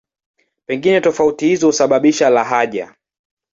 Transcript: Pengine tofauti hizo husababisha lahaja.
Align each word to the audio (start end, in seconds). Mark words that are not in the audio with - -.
Pengine 0.65 1.01
tofauti 1.01 1.47
hizo 1.47 1.67
husababisha 1.67 2.29
lahaja. 2.29 2.95